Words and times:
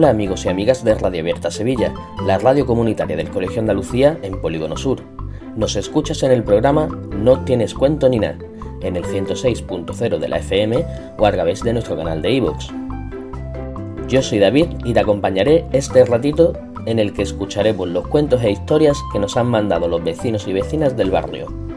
Hola 0.00 0.08
amigos 0.08 0.46
y 0.46 0.48
amigas 0.48 0.82
de 0.82 0.94
Radio 0.94 1.20
Abierta 1.20 1.50
Sevilla, 1.50 1.92
la 2.24 2.38
radio 2.38 2.64
comunitaria 2.64 3.18
del 3.18 3.28
Colegio 3.28 3.60
Andalucía 3.60 4.18
en 4.22 4.40
Polígono 4.40 4.78
Sur. 4.78 5.02
Nos 5.56 5.76
escuchas 5.76 6.22
en 6.22 6.32
el 6.32 6.42
programa 6.42 6.88
No 7.14 7.44
tienes 7.44 7.74
cuento 7.74 8.08
ni 8.08 8.18
nada, 8.18 8.38
en 8.80 8.96
el 8.96 9.04
106.0 9.04 10.18
de 10.18 10.28
la 10.28 10.38
FM 10.38 10.86
o 11.18 11.26
a 11.26 11.32
través 11.32 11.62
de 11.62 11.74
nuestro 11.74 11.98
canal 11.98 12.22
de 12.22 12.32
iVoox. 12.32 12.68
Yo 14.08 14.22
soy 14.22 14.38
David 14.38 14.68
y 14.86 14.94
te 14.94 15.00
acompañaré 15.00 15.66
este 15.72 16.02
ratito 16.06 16.54
en 16.86 16.98
el 16.98 17.12
que 17.12 17.20
escucharemos 17.20 17.86
los 17.86 18.08
cuentos 18.08 18.42
e 18.42 18.52
historias 18.52 18.96
que 19.12 19.18
nos 19.18 19.36
han 19.36 19.48
mandado 19.48 19.86
los 19.86 20.02
vecinos 20.02 20.48
y 20.48 20.54
vecinas 20.54 20.96
del 20.96 21.10
barrio. 21.10 21.69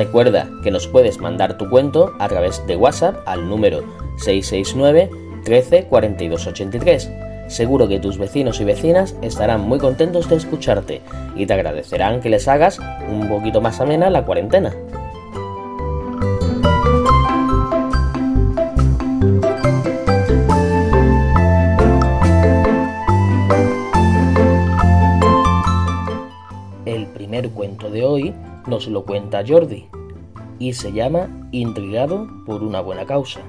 Recuerda 0.00 0.48
que 0.62 0.70
nos 0.70 0.86
puedes 0.86 1.18
mandar 1.18 1.58
tu 1.58 1.68
cuento 1.68 2.14
a 2.18 2.26
través 2.26 2.66
de 2.66 2.74
WhatsApp 2.74 3.16
al 3.26 3.46
número 3.46 3.84
669 4.16 5.10
13 5.44 5.84
42 5.84 6.46
83. 6.46 7.10
Seguro 7.48 7.86
que 7.86 8.00
tus 8.00 8.16
vecinos 8.16 8.62
y 8.62 8.64
vecinas 8.64 9.14
estarán 9.20 9.60
muy 9.60 9.78
contentos 9.78 10.26
de 10.30 10.36
escucharte 10.36 11.02
y 11.36 11.44
te 11.44 11.52
agradecerán 11.52 12.22
que 12.22 12.30
les 12.30 12.48
hagas 12.48 12.80
un 13.10 13.28
poquito 13.28 13.60
más 13.60 13.78
amena 13.82 14.08
la 14.08 14.24
cuarentena. 14.24 14.74
De 27.90 28.04
hoy 28.04 28.34
nos 28.66 28.86
lo 28.88 29.04
cuenta 29.04 29.44
Jordi 29.46 29.86
y 30.58 30.72
se 30.74 30.92
llama 30.92 31.48
Intrigado 31.52 32.28
por 32.46 32.62
una 32.62 32.80
buena 32.80 33.06
causa. 33.06 33.40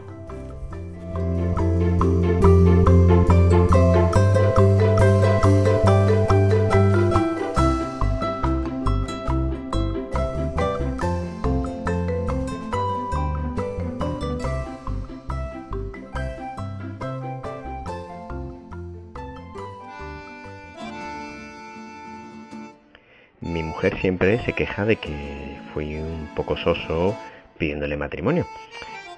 Mi 23.51 23.63
mujer 23.63 23.99
siempre 23.99 24.39
se 24.45 24.53
queja 24.53 24.85
de 24.85 24.95
que 24.95 25.57
fui 25.73 25.95
un 25.95 26.29
poco 26.35 26.55
soso 26.55 27.17
pidiéndole 27.57 27.97
matrimonio. 27.97 28.45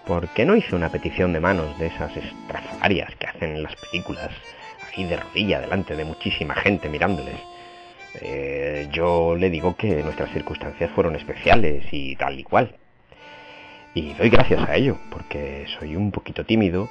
¿Por 0.08 0.28
qué 0.30 0.44
no 0.44 0.56
hice 0.56 0.76
una 0.76 0.90
petición 0.90 1.34
de 1.34 1.40
manos 1.40 1.78
de 1.78 1.86
esas 1.86 2.18
estrafalarias 2.18 3.14
que 3.18 3.28
hacen 3.28 3.52
en 3.58 3.62
las 3.62 3.76
películas, 3.76 4.32
ahí 4.88 5.04
de 5.04 5.18
rodilla 5.18 5.62
delante 5.62 5.96
de 5.96 6.04
muchísima 6.04 6.56
gente 6.56 6.90
mirándoles? 6.90 7.36
Eh, 8.22 8.88
yo 8.92 9.36
le 9.36 9.52
digo 9.52 9.76
que 9.78 10.02
nuestras 10.02 10.32
circunstancias 10.32 10.90
fueron 10.96 11.16
especiales 11.16 11.86
y 11.92 12.16
tal 12.16 12.40
y 12.40 12.44
cual. 12.44 12.76
Y 13.94 14.14
doy 14.14 14.32
gracias 14.32 14.68
a 14.68 14.76
ello, 14.76 14.98
porque 15.12 15.68
soy 15.78 15.96
un 15.96 16.10
poquito 16.10 16.44
tímido 16.44 16.90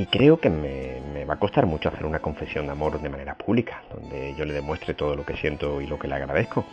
y 0.00 0.06
creo 0.06 0.40
que 0.40 0.48
me, 0.48 1.26
va 1.26 1.34
a 1.34 1.38
costar 1.38 1.66
mucho 1.66 1.90
hacer 1.90 2.06
una 2.06 2.20
confesión 2.20 2.64
de 2.64 2.72
amor 2.72 3.02
de 3.02 3.10
manera 3.10 3.34
pública, 3.34 3.82
donde 3.92 4.34
yo 4.34 4.46
le 4.46 4.54
demuestre 4.54 4.94
todo 4.94 5.14
lo 5.14 5.26
que 5.26 5.36
siento 5.36 5.82
y 5.82 5.86
lo 5.86 5.98
que 5.98 6.08
le 6.08 6.14
agradezco. 6.14 6.64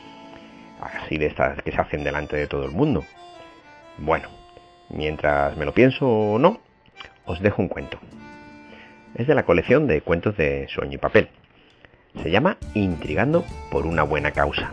Así 0.80 1.18
de 1.18 1.26
estas 1.26 1.62
que 1.62 1.74
se 1.74 1.82
hacen 1.82 2.06
delante 2.06 2.38
de 2.38 2.48
todo 2.48 2.64
el 2.64 2.72
mundo. 2.72 3.04
Bueno, 3.98 4.30
mientras 4.90 5.58
me 5.58 5.66
lo 5.66 5.74
pienso 5.74 6.08
o 6.08 6.40
no, 6.40 6.62
os 7.26 7.42
dejo 7.42 7.62
un 7.62 7.68
cuento. 7.68 8.00
Es 9.14 9.28
de 9.28 9.36
la 9.36 9.44
colección 9.44 9.88
de 9.88 10.00
cuentos 10.00 10.38
de 10.38 10.70
sueño 10.70 10.94
y 10.94 10.98
papel. 10.98 11.28
Se 12.24 12.32
llama 12.32 12.56
Intrigando 12.76 13.44
por 13.70 13.86
una 13.86 14.04
buena 14.04 14.32
causa. 14.32 14.72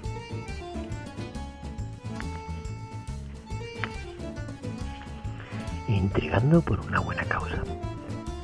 Intrigando 5.89 6.63
por 6.63 6.79
una 6.79 7.01
buena 7.01 7.25
causa. 7.25 7.61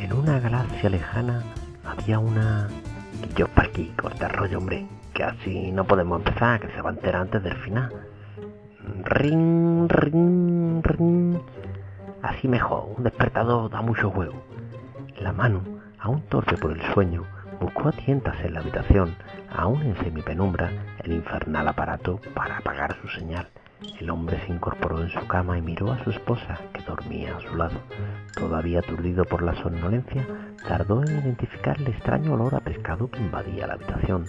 En 0.00 0.14
una 0.14 0.40
galaxia 0.40 0.88
lejana 0.88 1.42
había 1.84 2.18
una... 2.18 2.68
Yo 3.36 3.46
para 3.48 3.68
aquí, 3.68 3.92
corta 4.00 4.28
rollo, 4.28 4.56
hombre. 4.56 4.86
Que 5.12 5.24
así 5.24 5.70
no 5.72 5.84
podemos 5.84 6.20
empezar, 6.20 6.58
que 6.58 6.68
se 6.68 6.80
va 6.80 6.88
a 6.88 6.92
enterar 6.94 7.20
antes 7.20 7.42
del 7.42 7.54
final. 7.56 7.92
Ring, 9.04 9.90
ring, 9.90 10.82
ring. 10.82 11.38
Así 12.22 12.48
mejor, 12.48 12.94
un 12.96 13.04
despertador 13.04 13.70
da 13.70 13.82
mucho 13.82 14.10
juego. 14.10 14.42
La 15.18 15.34
mano, 15.34 15.60
aún 15.98 16.22
torpe 16.30 16.56
por 16.56 16.72
el 16.72 16.82
sueño, 16.94 17.24
buscó 17.60 17.90
a 17.90 17.92
tientas 17.92 18.36
en 18.42 18.54
la 18.54 18.60
habitación, 18.60 19.14
aún 19.54 19.82
en 19.82 19.98
semipenumbra, 19.98 20.70
el 21.04 21.12
infernal 21.12 21.68
aparato 21.68 22.20
para 22.34 22.56
apagar 22.56 22.96
su 23.02 23.08
señal. 23.08 23.48
El 23.98 24.10
hombre 24.10 24.38
se 24.46 24.52
incorporó 24.52 25.00
en 25.02 25.10
su 25.10 25.26
cama 25.26 25.56
y 25.56 25.62
miró 25.62 25.92
a 25.92 26.02
su 26.04 26.10
esposa, 26.10 26.58
que 26.72 26.82
dormía 26.82 27.36
a 27.36 27.40
su 27.40 27.56
lado. 27.56 27.80
Todavía 28.34 28.80
aturdido 28.80 29.24
por 29.24 29.42
la 29.42 29.54
somnolencia, 29.54 30.26
tardó 30.66 31.02
en 31.02 31.18
identificar 31.18 31.80
el 31.80 31.88
extraño 31.88 32.34
olor 32.34 32.54
a 32.54 32.60
pescado 32.60 33.10
que 33.10 33.20
invadía 33.20 33.66
la 33.66 33.74
habitación, 33.74 34.26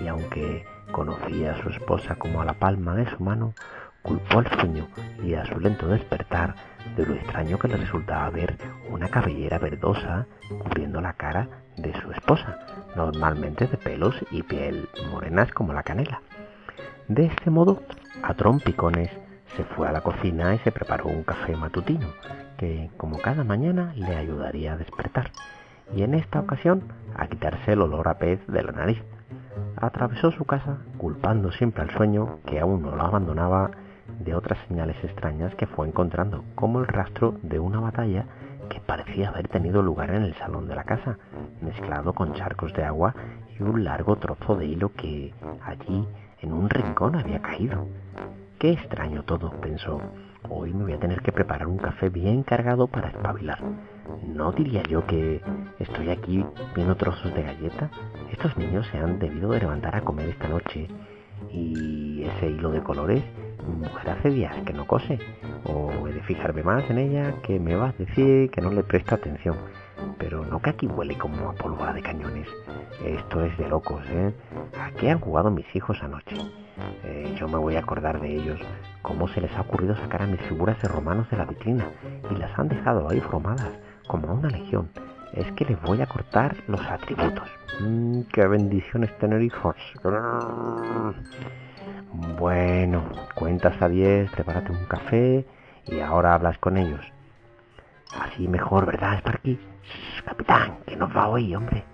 y 0.00 0.06
aunque 0.06 0.64
conocía 0.92 1.52
a 1.52 1.62
su 1.62 1.68
esposa 1.68 2.14
como 2.16 2.40
a 2.40 2.44
la 2.44 2.54
palma 2.54 2.94
de 2.94 3.08
su 3.10 3.22
mano, 3.22 3.54
culpó 4.02 4.38
al 4.38 4.50
sueño 4.58 4.88
y 5.22 5.34
a 5.34 5.44
su 5.46 5.58
lento 5.58 5.86
despertar 5.88 6.54
de 6.96 7.06
lo 7.06 7.14
extraño 7.14 7.58
que 7.58 7.68
le 7.68 7.78
resultaba 7.78 8.28
ver 8.30 8.56
una 8.90 9.08
cabellera 9.08 9.58
verdosa 9.58 10.26
cubriendo 10.62 11.00
la 11.00 11.14
cara 11.14 11.48
de 11.76 11.92
su 12.00 12.12
esposa, 12.12 12.58
normalmente 12.94 13.66
de 13.66 13.76
pelos 13.76 14.14
y 14.30 14.42
piel 14.42 14.88
morenas 15.10 15.50
como 15.52 15.72
la 15.72 15.82
canela. 15.82 16.20
De 17.08 17.26
este 17.26 17.50
modo, 17.50 17.82
a 18.26 18.32
trompicones 18.32 19.10
se 19.54 19.64
fue 19.64 19.86
a 19.86 19.92
la 19.92 20.00
cocina 20.00 20.54
y 20.54 20.58
se 20.60 20.72
preparó 20.72 21.08
un 21.08 21.24
café 21.24 21.54
matutino, 21.56 22.08
que 22.56 22.90
como 22.96 23.18
cada 23.18 23.44
mañana 23.44 23.92
le 23.96 24.16
ayudaría 24.16 24.72
a 24.72 24.76
despertar, 24.78 25.30
y 25.94 26.02
en 26.04 26.14
esta 26.14 26.40
ocasión 26.40 26.84
a 27.14 27.26
quitarse 27.26 27.72
el 27.72 27.82
olor 27.82 28.08
a 28.08 28.14
pez 28.14 28.40
de 28.46 28.62
la 28.62 28.72
nariz. 28.72 29.02
Atravesó 29.76 30.30
su 30.30 30.46
casa 30.46 30.78
culpando 30.96 31.52
siempre 31.52 31.82
al 31.82 31.90
sueño, 31.90 32.38
que 32.46 32.60
aún 32.60 32.80
no 32.82 32.96
lo 32.96 33.02
abandonaba, 33.02 33.72
de 34.20 34.34
otras 34.34 34.58
señales 34.68 34.96
extrañas 35.04 35.54
que 35.56 35.66
fue 35.66 35.86
encontrando, 35.86 36.44
como 36.54 36.80
el 36.80 36.86
rastro 36.86 37.34
de 37.42 37.58
una 37.58 37.80
batalla 37.80 38.24
que 38.70 38.80
parecía 38.80 39.28
haber 39.28 39.48
tenido 39.48 39.82
lugar 39.82 40.10
en 40.10 40.22
el 40.22 40.34
salón 40.36 40.66
de 40.66 40.74
la 40.74 40.84
casa, 40.84 41.18
mezclado 41.60 42.14
con 42.14 42.32
charcos 42.32 42.72
de 42.72 42.84
agua 42.84 43.14
y 43.58 43.62
un 43.62 43.84
largo 43.84 44.16
trozo 44.16 44.56
de 44.56 44.66
hilo 44.66 44.92
que 44.94 45.34
allí 45.62 46.08
en 46.44 46.52
un 46.52 46.68
rincón 46.68 47.16
había 47.16 47.40
caído. 47.40 47.86
Qué 48.58 48.72
extraño 48.72 49.22
todo, 49.22 49.50
pensó. 49.62 50.00
Hoy 50.50 50.74
me 50.74 50.84
voy 50.84 50.92
a 50.92 51.00
tener 51.00 51.22
que 51.22 51.32
preparar 51.32 51.66
un 51.66 51.78
café 51.78 52.10
bien 52.10 52.42
cargado 52.42 52.86
para 52.86 53.08
espabilar. 53.08 53.58
¿No 54.26 54.52
diría 54.52 54.82
yo 54.82 55.06
que 55.06 55.40
estoy 55.78 56.10
aquí 56.10 56.44
viendo 56.74 56.96
trozos 56.96 57.34
de 57.34 57.42
galleta? 57.42 57.90
Estos 58.30 58.56
niños 58.58 58.86
se 58.92 58.98
han 58.98 59.18
debido 59.18 59.52
de 59.52 59.60
levantar 59.60 59.96
a 59.96 60.02
comer 60.02 60.28
esta 60.28 60.48
noche. 60.48 60.88
Y 61.50 62.24
ese 62.24 62.50
hilo 62.50 62.70
de 62.70 62.82
colores, 62.82 63.24
mujer 63.66 64.10
hace 64.10 64.28
días 64.28 64.54
que 64.66 64.74
no 64.74 64.86
cose. 64.86 65.18
O 65.64 66.06
he 66.06 66.12
de 66.12 66.22
fijarme 66.24 66.62
más 66.62 66.88
en 66.90 66.98
ella, 66.98 67.36
que 67.42 67.58
me 67.58 67.74
va 67.74 67.88
a 67.88 67.92
decir 67.92 68.50
que 68.50 68.60
no 68.60 68.70
le 68.70 68.82
presta 68.82 69.14
atención. 69.14 69.56
Pero 70.18 70.44
no 70.44 70.60
que 70.60 70.70
aquí 70.70 70.86
huele 70.86 71.16
como 71.16 71.50
a 71.50 71.54
pólvora 71.54 71.92
de 71.92 72.02
cañones. 72.02 72.48
Esto 73.04 73.44
es 73.44 73.56
de 73.58 73.68
locos, 73.68 74.02
¿eh? 74.08 74.32
¿A 74.78 74.90
qué 74.92 75.10
han 75.10 75.20
jugado 75.20 75.50
mis 75.50 75.66
hijos 75.74 76.02
anoche? 76.02 76.36
Eh, 77.04 77.34
yo 77.38 77.48
me 77.48 77.58
voy 77.58 77.76
a 77.76 77.80
acordar 77.80 78.20
de 78.20 78.36
ellos. 78.36 78.60
¿Cómo 79.02 79.28
se 79.28 79.40
les 79.40 79.54
ha 79.56 79.62
ocurrido 79.62 79.96
sacar 79.96 80.22
a 80.22 80.26
mis 80.26 80.40
figuras 80.42 80.80
de 80.80 80.88
romanos 80.88 81.28
de 81.30 81.36
la 81.36 81.44
vitrina? 81.44 81.86
Y 82.30 82.34
las 82.36 82.56
han 82.58 82.68
dejado 82.68 83.08
ahí 83.08 83.20
formadas, 83.20 83.70
como 84.06 84.28
a 84.28 84.34
una 84.34 84.48
legión. 84.48 84.88
Es 85.32 85.50
que 85.52 85.64
les 85.64 85.80
voy 85.82 86.00
a 86.00 86.06
cortar 86.06 86.56
los 86.68 86.80
atributos. 86.86 87.48
Mm, 87.80 88.22
¡Qué 88.32 88.46
bendición 88.46 89.04
es 89.04 89.18
tener 89.18 89.42
hijos! 89.42 89.76
Bueno, 92.38 93.02
cuentas 93.34 93.80
a 93.82 93.88
10, 93.88 94.30
prepárate 94.30 94.70
un 94.70 94.84
café 94.86 95.44
y 95.86 96.00
ahora 96.00 96.34
hablas 96.34 96.58
con 96.58 96.76
ellos. 96.76 97.00
Así 98.12 98.48
mejor, 98.48 98.86
¿verdad, 98.86 99.18
Sparky? 99.18 99.58
capitán, 100.24 100.78
que 100.86 100.96
nos 100.96 101.14
va 101.14 101.28
hoy, 101.28 101.54
hombre. 101.54 101.84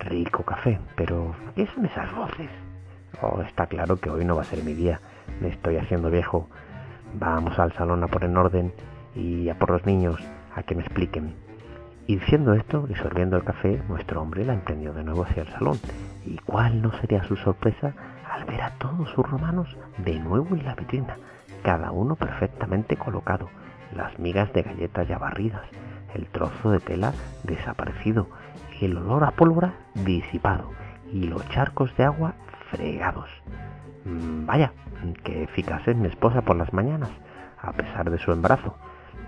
Rico 0.00 0.42
café, 0.42 0.78
pero 0.96 1.34
¿qué 1.54 1.66
son 1.74 1.86
esas 1.86 2.14
voces? 2.14 2.50
Oh, 3.22 3.40
está 3.42 3.66
claro 3.66 3.96
que 3.96 4.10
hoy 4.10 4.24
no 4.24 4.36
va 4.36 4.42
a 4.42 4.44
ser 4.44 4.62
mi 4.62 4.74
día. 4.74 5.00
Me 5.40 5.48
estoy 5.48 5.76
haciendo 5.76 6.10
viejo. 6.10 6.48
Vamos 7.14 7.58
al 7.58 7.72
salón 7.72 8.02
a 8.04 8.08
poner 8.08 8.36
orden 8.36 8.72
y 9.14 9.48
a 9.48 9.58
por 9.58 9.70
los 9.70 9.86
niños, 9.86 10.20
a 10.54 10.62
que 10.62 10.74
me 10.74 10.82
expliquen. 10.82 11.34
Y 12.06 12.16
diciendo 12.16 12.52
esto 12.54 12.86
y 12.88 12.94
sorbiendo 12.94 13.36
el 13.36 13.44
café, 13.44 13.82
nuestro 13.88 14.20
hombre 14.20 14.44
la 14.44 14.54
emprendió 14.54 14.92
de 14.92 15.02
nuevo 15.02 15.24
hacia 15.24 15.42
el 15.42 15.48
salón. 15.48 15.78
¿Y 16.24 16.36
cuál 16.38 16.82
no 16.82 16.92
sería 17.00 17.24
su 17.24 17.36
sorpresa 17.36 17.94
al 18.30 18.44
ver 18.44 18.60
a 18.60 18.70
todos 18.78 19.08
sus 19.10 19.28
romanos 19.28 19.76
de 19.98 20.18
nuevo 20.18 20.54
en 20.54 20.64
la 20.64 20.74
vitrina, 20.74 21.16
cada 21.62 21.90
uno 21.90 22.16
perfectamente 22.16 22.96
colocado, 22.96 23.48
las 23.94 24.18
migas 24.18 24.52
de 24.52 24.62
galletas 24.62 25.08
ya 25.08 25.18
barridas, 25.18 25.62
el 26.14 26.26
trozo 26.26 26.70
de 26.70 26.80
tela 26.80 27.12
desaparecido, 27.44 28.28
el 28.80 28.96
olor 28.96 29.24
a 29.24 29.30
pólvora 29.30 29.74
disipado 29.94 30.70
y 31.12 31.24
los 31.24 31.48
charcos 31.50 31.94
de 31.96 32.04
agua 32.04 32.34
fregados. 32.70 33.30
Mm, 34.04 34.46
vaya, 34.46 34.72
qué 35.24 35.44
eficaz 35.44 35.86
es 35.88 35.96
mi 35.96 36.08
esposa 36.08 36.42
por 36.42 36.56
las 36.56 36.72
mañanas, 36.72 37.10
a 37.60 37.72
pesar 37.72 38.10
de 38.10 38.18
su 38.18 38.32
embarazo. 38.32 38.76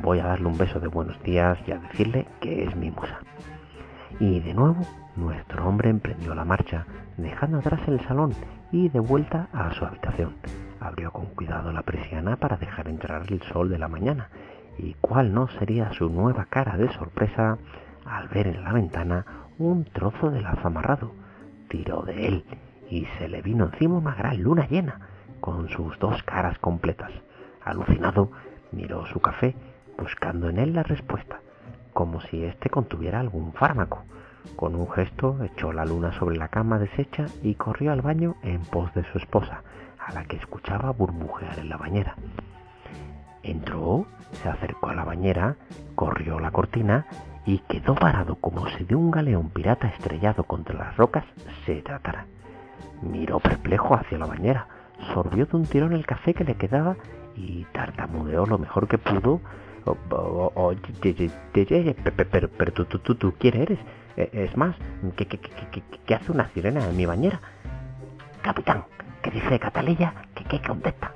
Voy 0.00 0.20
a 0.20 0.26
darle 0.26 0.46
un 0.46 0.58
beso 0.58 0.81
de 0.81 0.88
buenos 0.88 1.20
días 1.22 1.58
y 1.66 1.72
a 1.72 1.78
decirle 1.78 2.26
que 2.40 2.64
es 2.64 2.76
mi 2.76 2.90
musa. 2.90 3.19
Y 4.20 4.40
de 4.40 4.55
nuevo, 4.55 4.81
nuestro 5.16 5.66
hombre 5.66 5.90
emprendió 5.90 6.34
la 6.34 6.44
marcha, 6.44 6.87
dejando 7.16 7.58
atrás 7.58 7.81
el 7.88 8.00
salón 8.06 8.32
y 8.70 8.88
de 8.88 9.00
vuelta 9.00 9.49
a 9.52 9.72
su 9.72 9.84
habitación. 9.84 10.34
Abrió 10.81 11.11
con 11.11 11.27
cuidado 11.27 11.73
la 11.73 11.83
persiana 11.83 12.37
para 12.37 12.57
dejar 12.57 12.89
entrar 12.89 13.23
el 13.29 13.43
sol 13.43 13.69
de 13.69 13.79
la 13.79 13.89
mañana. 13.89 14.29
Y 14.79 14.95
cuál 15.01 15.35
no 15.35 15.49
sería 15.49 15.93
su 15.93 16.09
nueva 16.09 16.47
cara 16.47 16.77
de 16.77 16.93
sorpresa 16.93 17.59
al 18.05 18.29
ver 18.29 18.47
en 18.47 18.63
la 18.63 18.73
ventana 18.73 19.27
un 19.59 19.85
trozo 19.85 20.31
de 20.31 20.41
lazo 20.41 20.69
amarrado. 20.69 21.13
Tiró 21.69 22.03
de 22.03 22.29
él 22.29 22.45
y 22.91 23.07
se 23.19 23.29
le 23.29 23.43
vino 23.43 23.67
encima 23.67 23.99
una 23.99 24.15
gran 24.15 24.43
luna 24.43 24.67
llena, 24.69 25.01
con 25.41 25.69
sus 25.69 25.99
dos 25.99 26.23
caras 26.23 26.59
completas. 26.59 27.11
Alucinado, 27.65 28.31
miró 28.73 29.07
su 29.07 29.21
café, 29.21 29.55
buscando 29.99 30.49
en 30.49 30.59
él 30.59 30.73
la 30.75 30.83
respuesta, 30.83 31.41
como 31.93 32.21
si 32.21 32.45
éste 32.45 32.71
contuviera 32.71 33.21
algún 33.21 33.53
fármaco. 33.53 34.05
Con 34.57 34.75
un 34.75 34.91
gesto 34.91 35.43
echó 35.43 35.73
la 35.73 35.85
luna 35.85 36.13
sobre 36.13 36.37
la 36.37 36.49
cama 36.49 36.79
deshecha 36.79 37.27
y 37.43 37.55
corrió 37.57 37.93
al 37.93 38.03
baño 38.03 38.37
en 38.43 38.63
pos 38.63 38.93
de 38.95 39.05
su 39.05 39.19
esposa, 39.19 39.63
a 40.08 40.12
la 40.12 40.25
que 40.25 40.37
escuchaba 40.37 40.90
burbujear 40.90 41.58
en 41.58 41.69
la 41.69 41.76
bañera. 41.76 42.16
Entró, 43.43 44.06
se 44.43 44.49
acercó 44.49 44.88
a 44.88 44.94
la 44.94 45.05
bañera, 45.05 45.56
corrió 45.94 46.40
la 46.40 46.50
cortina 46.50 47.06
y 47.44 47.58
quedó 47.60 47.94
parado 47.94 48.37
como 48.37 48.66
si 48.70 48.84
de 48.84 48.94
un 48.94 49.10
galeón 49.10 49.50
pirata 49.50 49.88
estrellado 49.88 50.44
contra 50.44 50.75
las 50.75 50.96
rocas 50.96 51.25
se 51.64 51.82
tratara. 51.82 52.26
Miró 53.02 53.38
perplejo 53.38 53.94
hacia 53.94 54.19
la 54.19 54.26
bañera, 54.26 54.66
sorbió 55.12 55.46
de 55.46 55.56
un 55.56 55.66
tirón 55.66 55.93
el 55.93 56.06
café 56.06 56.34
que 56.34 56.44
le 56.44 56.56
quedaba 56.56 56.96
y 57.37 57.64
tartamudeó 57.72 58.46
lo 58.46 58.58
mejor 58.58 58.88
que 58.88 58.99
pudo. 58.99 59.40
Pero, 62.58 62.87
tú, 62.87 63.34
¿quién 63.38 63.56
eres? 63.56 63.78
Es 64.16 64.56
más, 64.56 64.75
¿qué, 65.16 65.26
qué, 65.26 65.38
qué, 65.38 65.82
qué 66.05 66.14
hace 66.14 66.32
una 66.32 66.49
sirena 66.49 66.84
en 66.84 66.96
mi 66.96 67.06
bañera? 67.06 67.40
Capitán, 68.43 68.84
¿qué 69.31 69.35
dice 69.35 69.59
Catalilla? 69.59 70.15
¿Qué, 70.35 70.45
qué 70.45 70.61
contesta? 70.63 71.13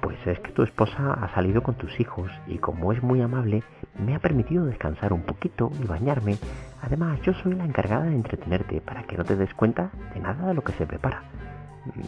Pues 0.00 0.24
es 0.24 0.38
que 0.38 0.52
tu 0.52 0.62
esposa 0.62 1.14
ha 1.14 1.34
salido 1.34 1.62
con 1.62 1.74
tus 1.74 1.98
hijos 1.98 2.30
y 2.46 2.58
como 2.58 2.92
es 2.92 3.02
muy 3.02 3.20
amable, 3.20 3.64
me 3.98 4.14
ha 4.14 4.20
permitido 4.20 4.66
descansar 4.66 5.12
un 5.12 5.22
poquito 5.22 5.72
y 5.82 5.86
bañarme. 5.86 6.36
Además, 6.80 7.20
yo 7.22 7.32
soy 7.34 7.54
la 7.54 7.64
encargada 7.64 8.04
de 8.04 8.14
entretenerte 8.14 8.80
para 8.80 9.02
que 9.02 9.16
no 9.16 9.24
te 9.24 9.34
des 9.34 9.52
cuenta 9.54 9.90
de 10.14 10.20
nada 10.20 10.46
de 10.46 10.54
lo 10.54 10.62
que 10.62 10.72
se 10.72 10.86
prepara. 10.86 11.24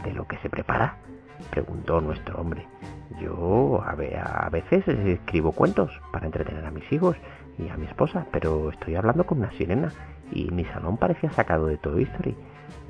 ¿De 0.05 0.13
lo 0.13 0.27
que 0.29 0.37
se 0.39 0.49
prepara? 0.49 0.97
preguntó 1.51 2.01
nuestro 2.01 2.41
hombre. 2.41 2.67
Yo 3.21 3.83
a, 3.83 4.47
a 4.47 4.49
veces 4.49 4.87
escribo 4.87 5.51
cuentos 5.51 5.91
para 6.13 6.27
entretener 6.27 6.65
a 6.65 6.71
mis 6.71 6.91
hijos 6.93 7.17
y 7.59 7.69
a 7.69 7.77
mi 7.77 7.87
esposa, 7.87 8.27
pero 8.31 8.71
estoy 8.71 8.95
hablando 8.95 9.27
con 9.27 9.39
una 9.39 9.51
sirena 9.53 9.89
y 10.31 10.51
mi 10.53 10.65
salón 10.67 10.99
parecía 10.99 11.33
sacado 11.33 11.67
de 11.67 11.79
Toy 11.79 12.05
Story. 12.05 12.37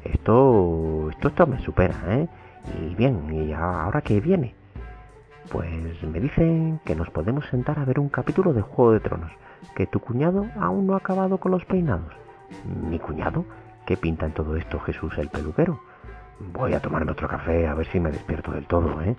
Esto, 0.04 1.08
esto, 1.10 1.28
esto 1.28 1.46
me 1.46 1.58
supera, 1.60 1.94
¿eh? 2.08 2.28
Y 2.66 2.94
bien, 2.94 3.32
¿y 3.32 3.52
ahora 3.52 4.00
qué 4.02 4.20
viene? 4.20 4.54
Pues 5.50 6.02
me 6.02 6.20
dicen 6.20 6.80
que 6.84 6.94
nos 6.94 7.10
podemos 7.10 7.44
sentar 7.46 7.78
a 7.78 7.84
ver 7.84 7.98
un 7.98 8.08
capítulo 8.08 8.52
de 8.52 8.62
Juego 8.62 8.92
de 8.92 9.00
Tronos, 9.00 9.32
que 9.74 9.86
tu 9.86 10.00
cuñado 10.00 10.46
aún 10.58 10.86
no 10.86 10.94
ha 10.94 10.98
acabado 10.98 11.38
con 11.38 11.52
los 11.52 11.64
peinados. 11.64 12.12
¿Mi 12.88 12.98
cuñado? 12.98 13.44
¿Qué 13.86 13.96
pinta 13.96 14.26
en 14.26 14.32
todo 14.32 14.56
esto 14.56 14.78
Jesús 14.80 15.16
el 15.18 15.28
peluquero? 15.28 15.80
Voy 16.52 16.74
a 16.74 16.80
tomarme 16.80 17.12
otro 17.12 17.28
café 17.28 17.66
a 17.66 17.74
ver 17.74 17.86
si 17.88 18.00
me 18.00 18.10
despierto 18.10 18.52
del 18.52 18.66
todo, 18.66 19.00
¿eh? 19.02 19.16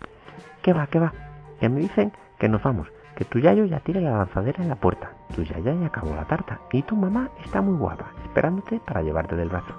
¿Qué 0.61 0.73
va, 0.73 0.87
qué 0.87 0.99
va? 0.99 1.13
Ya 1.61 1.69
me 1.69 1.81
dicen 1.81 2.11
que 2.39 2.49
nos 2.49 2.63
vamos, 2.63 2.87
que 3.15 3.25
tu 3.25 3.39
yayo 3.39 3.65
ya 3.65 3.79
tira 3.79 4.01
la 4.01 4.17
lanzadera 4.17 4.63
en 4.63 4.69
la 4.69 4.75
puerta, 4.75 5.11
tu 5.35 5.43
yaya 5.43 5.73
ya 5.73 5.87
acabó 5.87 6.15
la 6.15 6.25
tarta 6.25 6.59
y 6.71 6.81
tu 6.81 6.95
mamá 6.95 7.29
está 7.43 7.61
muy 7.61 7.77
guapa, 7.77 8.11
esperándote 8.25 8.79
para 8.85 9.01
llevarte 9.01 9.35
del 9.35 9.49
brazo. 9.49 9.73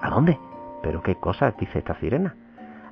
¿A 0.00 0.10
dónde? 0.10 0.38
¿Pero 0.82 1.02
qué 1.02 1.16
cosa 1.16 1.52
dice 1.52 1.78
esta 1.78 1.98
sirena? 1.98 2.36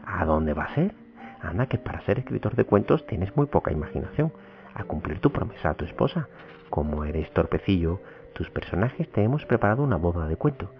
¿A 0.06 0.24
dónde 0.24 0.54
va 0.54 0.64
a 0.64 0.74
ser? 0.74 0.94
Anda, 1.42 1.66
que 1.66 1.78
para 1.78 2.00
ser 2.02 2.20
escritor 2.20 2.54
de 2.54 2.64
cuentos 2.64 3.04
tienes 3.06 3.36
muy 3.36 3.46
poca 3.46 3.72
imaginación. 3.72 4.32
A 4.74 4.84
cumplir 4.84 5.20
tu 5.20 5.30
promesa 5.30 5.70
a 5.70 5.74
tu 5.74 5.84
esposa. 5.84 6.28
Como 6.70 7.04
eres 7.04 7.30
torpecillo, 7.32 8.00
tus 8.32 8.48
personajes 8.50 9.10
te 9.10 9.22
hemos 9.22 9.44
preparado 9.46 9.82
una 9.82 9.96
boda 9.96 10.28
de 10.28 10.36
cuento. 10.36 10.70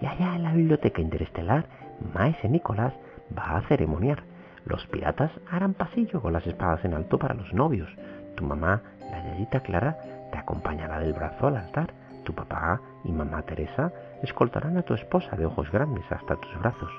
Y 0.00 0.06
allá 0.06 0.36
en 0.36 0.42
la 0.44 0.52
biblioteca 0.52 1.00
interestelar, 1.00 1.66
Maese 2.14 2.48
Nicolás 2.48 2.94
va 3.36 3.56
a 3.56 3.62
ceremoniar. 3.62 4.22
Los 4.64 4.86
piratas 4.86 5.30
harán 5.50 5.74
pasillo 5.74 6.20
con 6.20 6.32
las 6.32 6.46
espadas 6.46 6.84
en 6.84 6.94
alto 6.94 7.18
para 7.18 7.34
los 7.34 7.52
novios. 7.52 7.88
Tu 8.36 8.44
mamá, 8.44 8.82
la 9.10 9.24
yayita 9.24 9.60
Clara, 9.60 9.96
te 10.30 10.38
acompañará 10.38 11.00
del 11.00 11.12
brazo 11.12 11.48
al 11.48 11.56
altar. 11.56 11.92
Tu 12.24 12.34
papá 12.34 12.80
y 13.04 13.12
mamá 13.12 13.42
Teresa 13.42 13.92
escoltarán 14.22 14.76
a 14.76 14.82
tu 14.82 14.94
esposa 14.94 15.36
de 15.36 15.46
ojos 15.46 15.70
grandes 15.70 16.04
hasta 16.10 16.36
tus 16.36 16.58
brazos. 16.58 16.90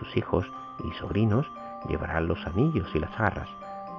Tus 0.00 0.16
hijos 0.16 0.50
y 0.82 0.90
sobrinos 0.98 1.46
llevarán 1.86 2.26
los 2.26 2.44
anillos 2.46 2.88
y 2.94 2.98
las 2.98 3.16
garras. 3.18 3.48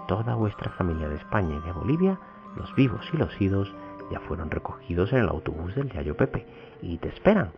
Toda 0.08 0.34
vuestra 0.34 0.72
familia 0.72 1.08
de 1.08 1.16
España 1.16 1.56
y 1.56 1.60
de 1.66 1.72
Bolivia, 1.72 2.18
los 2.56 2.74
vivos 2.76 3.08
y 3.14 3.18
los 3.18 3.40
idos, 3.40 3.72
ya 4.12 4.20
fueron 4.22 4.50
recogidos 4.50 5.14
en 5.14 5.20
el 5.20 5.30
autobús 5.30 5.76
del 5.76 5.92
Yayo 5.92 6.18
Pepe 6.18 6.48
y 6.82 6.98
te 6.98 7.10
esperan. 7.10 7.52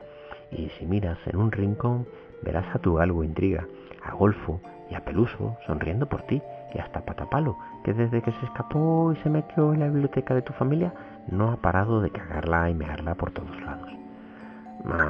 Y 0.51 0.69
si 0.77 0.85
miras 0.85 1.17
en 1.25 1.37
un 1.37 1.53
rincón, 1.53 2.05
verás 2.41 2.75
a 2.75 2.79
tu 2.79 2.99
algo 2.99 3.23
intriga, 3.23 3.65
a 4.03 4.11
Golfo 4.11 4.59
y 4.91 4.95
a 4.95 5.05
Peluso 5.05 5.55
sonriendo 5.65 6.07
por 6.07 6.23
ti, 6.23 6.41
y 6.75 6.79
hasta 6.79 7.05
Patapalo, 7.05 7.57
que 7.85 7.93
desde 7.93 8.21
que 8.21 8.31
se 8.33 8.45
escapó 8.45 9.13
y 9.13 9.15
se 9.23 9.29
metió 9.29 9.73
en 9.73 9.79
la 9.79 9.87
biblioteca 9.87 10.35
de 10.35 10.41
tu 10.41 10.51
familia, 10.53 10.93
no 11.27 11.49
ha 11.49 11.57
parado 11.57 12.01
de 12.01 12.09
cagarla 12.09 12.69
y 12.69 12.73
mearla 12.73 13.15
por 13.15 13.31
todos 13.31 13.61
lados. 13.61 13.89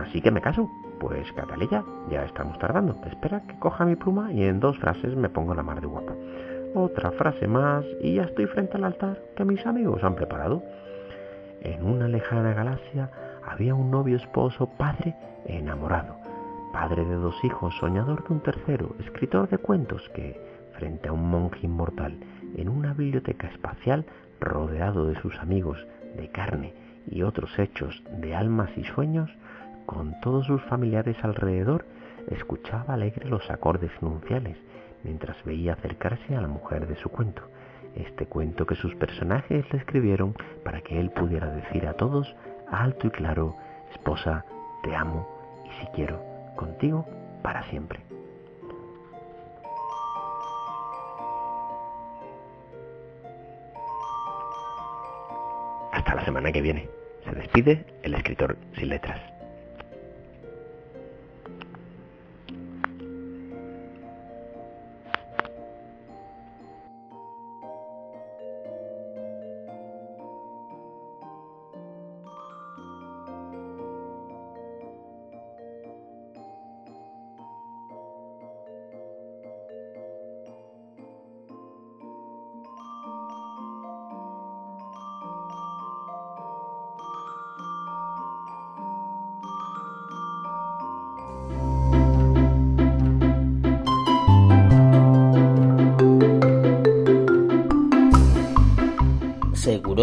Así 0.04 0.22
que 0.22 0.30
me 0.30 0.42
caso. 0.42 0.70
Pues 1.00 1.32
Catalilla, 1.34 1.84
ya 2.10 2.24
estamos 2.24 2.58
tardando. 2.60 2.96
Espera 3.06 3.42
que 3.42 3.58
coja 3.60 3.86
mi 3.86 3.96
pluma 3.96 4.32
y 4.32 4.44
en 4.44 4.60
dos 4.60 4.78
frases 4.78 5.16
me 5.16 5.30
pongo 5.30 5.54
la 5.54 5.64
mar 5.64 5.82
de 5.82 5.88
guapa. 5.88 6.14
Otra 6.76 7.12
frase 7.12 7.48
más 7.48 7.86
y 8.02 8.16
ya 8.16 8.24
estoy 8.24 8.48
frente 8.48 8.78
al 8.78 8.86
altar 8.86 9.22
que 9.36 9.46
mis 9.46 9.66
amigos 9.66 10.04
han 10.04 10.16
preparado. 10.16 10.64
En 11.62 11.86
una 11.86 12.08
lejana 12.08 12.54
galaxia 12.54 13.10
había 13.46 13.76
un 13.76 13.92
novio 13.92 14.18
esposo, 14.18 14.68
padre 14.78 15.16
enamorado, 15.46 16.16
padre 16.72 17.06
de 17.06 17.16
dos 17.16 17.36
hijos, 17.44 17.76
soñador 17.80 18.28
de 18.28 18.34
un 18.34 18.40
tercero, 18.42 18.96
escritor 19.00 19.50
de 19.50 19.58
cuentos 19.58 20.10
que, 20.16 20.42
frente 20.74 21.10
a 21.10 21.14
un 21.14 21.30
monje 21.30 21.66
inmortal, 21.66 22.18
en 22.56 22.70
una 22.70 22.94
biblioteca 22.94 23.48
espacial, 23.48 24.06
rodeado 24.40 25.06
de 25.06 25.16
sus 25.22 25.38
amigos 25.40 25.86
de 26.18 26.30
carne 26.30 26.74
y 27.10 27.24
otros 27.24 27.58
hechos 27.60 28.04
de 28.20 28.36
almas 28.36 28.70
y 28.78 28.84
sueños, 28.84 29.30
con 29.94 30.20
todos 30.22 30.46
sus 30.48 30.62
familiares 30.64 31.16
alrededor, 31.22 31.86
escuchaba 32.30 32.96
alegre 32.96 33.30
los 33.30 33.48
acordes 33.52 33.92
nunciales 34.02 34.58
mientras 35.04 35.38
veía 35.46 35.74
acercarse 35.74 36.36
a 36.36 36.42
la 36.42 36.48
mujer 36.48 36.88
de 36.88 36.96
su 36.96 37.10
cuento. 37.10 37.44
Este 37.96 38.26
cuento 38.26 38.66
que 38.66 38.76
sus 38.76 38.96
personajes 38.96 39.72
le 39.72 39.80
escribieron 39.80 40.36
para 40.64 40.82
que 40.82 41.00
él 41.00 41.12
pudiera 41.12 41.48
decir 41.48 41.86
a 41.86 41.94
todos, 41.94 42.36
alto 42.72 43.08
y 43.08 43.12
claro, 43.12 43.56
esposa, 43.92 44.46
te 44.82 44.96
amo 44.96 45.28
y 45.66 45.70
si 45.80 45.92
quiero, 45.94 46.20
contigo 46.56 47.06
para 47.44 47.64
siempre. 47.70 48.00
Hasta 55.92 56.16
la 56.16 56.26
semana 56.26 56.52
que 56.52 56.62
viene. 56.62 56.90
Se 57.26 57.32
despide 57.32 57.86
el 58.02 58.16
escritor 58.16 58.58
sin 58.76 58.90
letras. 58.90 59.33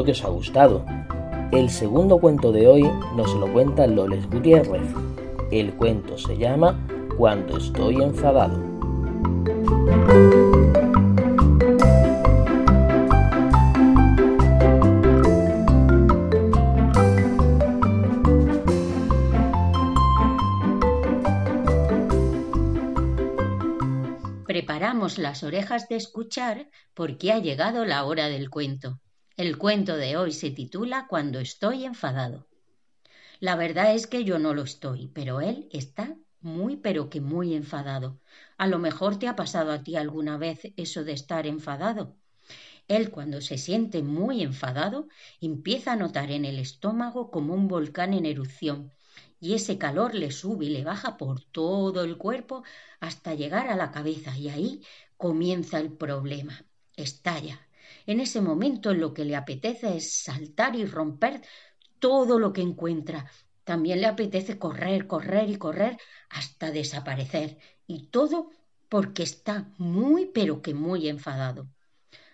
Que 0.05 0.13
os 0.13 0.25
ha 0.25 0.29
gustado. 0.29 0.85
El 1.53 1.69
segundo 1.71 2.19
cuento 2.19 2.53
de 2.53 2.69
hoy 2.69 2.91
nos 3.17 3.35
lo 3.35 3.53
cuenta 3.53 3.87
Loles 3.87 4.29
Gutiérrez. 4.31 4.95
El 5.51 5.75
cuento 5.75 6.17
se 6.17 6.37
llama 6.37 6.79
Cuando 7.17 7.57
estoy 7.57 7.97
enfadado. 7.97 8.71
Preparamos 24.47 25.19
las 25.19 25.43
orejas 25.43 25.89
de 25.89 25.97
escuchar 25.97 26.69
porque 26.95 27.33
ha 27.33 27.39
llegado 27.39 27.85
la 27.85 28.05
hora 28.05 28.29
del 28.29 28.51
cuento. 28.51 29.01
El 29.41 29.57
cuento 29.57 29.97
de 29.97 30.19
hoy 30.19 30.33
se 30.33 30.51
titula 30.51 31.07
Cuando 31.09 31.41
estoy 31.41 31.87
enfadado. 31.87 32.47
La 33.39 33.57
verdad 33.57 33.95
es 33.95 34.07
que 34.07 34.23
yo 34.23 34.39
no 34.39 34.53
lo 34.53 34.65
estoy, 34.65 35.09
pero 35.09 35.41
él 35.41 35.67
está 35.73 36.15
muy 36.43 36.77
pero 36.77 37.09
que 37.09 37.23
muy 37.23 37.55
enfadado. 37.55 38.21
A 38.59 38.67
lo 38.67 38.79
mejor 38.79 39.19
te 39.19 39.29
ha 39.29 39.37
pasado 39.37 39.73
a 39.73 39.83
ti 39.83 39.97
alguna 39.97 40.37
vez 40.37 40.71
eso 40.77 41.05
de 41.05 41.13
estar 41.13 41.47
enfadado. 41.47 42.19
Él 42.87 43.11
cuando 43.11 43.41
se 43.41 43.57
siente 43.57 44.03
muy 44.03 44.43
enfadado 44.43 45.09
empieza 45.41 45.93
a 45.93 45.97
notar 45.97 46.31
en 46.31 46.45
el 46.45 46.59
estómago 46.59 47.31
como 47.31 47.55
un 47.55 47.67
volcán 47.67 48.13
en 48.13 48.27
erupción 48.27 48.93
y 49.41 49.55
ese 49.55 49.79
calor 49.79 50.15
le 50.15 50.33
sube 50.33 50.67
y 50.67 50.69
le 50.69 50.85
baja 50.85 51.17
por 51.17 51.41
todo 51.41 52.05
el 52.05 52.19
cuerpo 52.19 52.63
hasta 53.01 53.33
llegar 53.33 53.69
a 53.69 53.77
la 53.77 53.91
cabeza 53.91 54.37
y 54.37 54.51
ahí 54.51 54.83
comienza 55.17 55.79
el 55.79 55.93
problema. 55.93 56.63
Estalla. 56.95 57.70
En 58.11 58.19
ese 58.19 58.41
momento 58.41 58.93
lo 58.93 59.15
que 59.15 59.25
le 59.25 59.37
apetece 59.37 59.97
es 59.97 60.25
saltar 60.25 60.75
y 60.75 60.85
romper 60.85 61.43
todo 62.01 62.41
lo 62.41 62.53
que 62.53 62.61
encuentra. 62.61 63.31
También 63.63 64.01
le 64.01 64.09
apetece 64.09 64.59
correr, 64.59 65.07
correr 65.07 65.49
y 65.49 65.55
correr 65.55 65.97
hasta 66.29 66.73
desaparecer. 66.73 67.59
Y 67.87 68.09
todo 68.09 68.51
porque 68.89 69.23
está 69.23 69.73
muy 69.79 70.27
pero 70.27 70.61
que 70.61 70.75
muy 70.75 71.07
enfadado. 71.07 71.69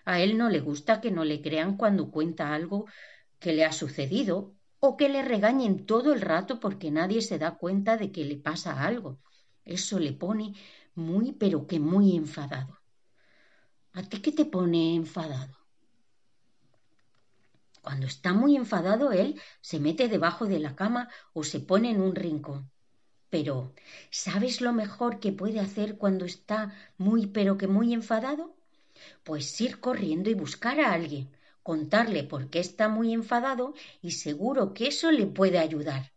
A 0.06 0.22
él 0.22 0.38
no 0.38 0.48
le 0.48 0.60
gusta 0.60 1.02
que 1.02 1.10
no 1.10 1.26
le 1.26 1.42
crean 1.42 1.76
cuando 1.76 2.10
cuenta 2.10 2.54
algo 2.54 2.86
que 3.38 3.52
le 3.52 3.66
ha 3.66 3.72
sucedido 3.72 4.54
o 4.80 4.96
que 4.96 5.10
le 5.10 5.20
regañen 5.20 5.84
todo 5.84 6.14
el 6.14 6.22
rato 6.22 6.58
porque 6.58 6.90
nadie 6.90 7.20
se 7.20 7.38
da 7.38 7.58
cuenta 7.58 7.98
de 7.98 8.10
que 8.12 8.24
le 8.24 8.38
pasa 8.38 8.82
algo. 8.82 9.20
Eso 9.62 9.98
le 9.98 10.14
pone 10.14 10.54
muy 10.94 11.32
pero 11.32 11.66
que 11.66 11.78
muy 11.78 12.16
enfadado. 12.16 12.78
¿A 13.92 14.02
ti 14.02 14.22
qué 14.22 14.32
te 14.32 14.46
pone 14.46 14.94
enfadado? 14.94 15.65
Cuando 17.86 18.08
está 18.08 18.32
muy 18.32 18.56
enfadado, 18.56 19.12
él 19.12 19.40
se 19.60 19.78
mete 19.78 20.08
debajo 20.08 20.46
de 20.46 20.58
la 20.58 20.74
cama 20.74 21.08
o 21.32 21.44
se 21.44 21.60
pone 21.60 21.92
en 21.92 22.00
un 22.00 22.16
rincón. 22.16 22.68
Pero, 23.30 23.74
¿sabes 24.10 24.60
lo 24.60 24.72
mejor 24.72 25.20
que 25.20 25.30
puede 25.30 25.60
hacer 25.60 25.96
cuando 25.96 26.24
está 26.24 26.74
muy 26.98 27.28
pero 27.28 27.56
que 27.56 27.68
muy 27.68 27.94
enfadado? 27.94 28.56
Pues 29.22 29.60
ir 29.60 29.78
corriendo 29.78 30.28
y 30.30 30.34
buscar 30.34 30.80
a 30.80 30.94
alguien, 30.94 31.30
contarle 31.62 32.24
por 32.24 32.50
qué 32.50 32.58
está 32.58 32.88
muy 32.88 33.12
enfadado 33.14 33.72
y 34.02 34.10
seguro 34.10 34.74
que 34.74 34.88
eso 34.88 35.12
le 35.12 35.28
puede 35.28 35.60
ayudar. 35.60 36.12